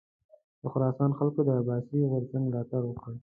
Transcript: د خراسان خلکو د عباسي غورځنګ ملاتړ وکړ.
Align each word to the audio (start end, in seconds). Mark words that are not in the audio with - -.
د 0.61 0.63
خراسان 0.73 1.11
خلکو 1.19 1.39
د 1.43 1.49
عباسي 1.59 1.99
غورځنګ 2.11 2.43
ملاتړ 2.47 2.81
وکړ. 2.85 3.13